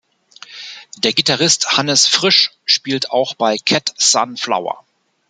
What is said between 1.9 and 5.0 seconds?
Frisch spielt auch bei Cat Sun Flower.